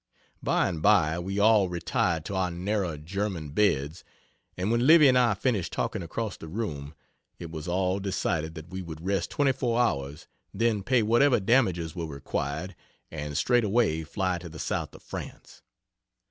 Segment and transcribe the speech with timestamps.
[0.41, 4.03] By and by we all retired to our narrow German beds;
[4.57, 6.95] and when Livy and I finished talking across the room,
[7.37, 12.07] it was all decided that we would rest 24 hours then pay whatever damages were
[12.07, 12.75] required,
[13.11, 15.61] and straightway fly to the south of France.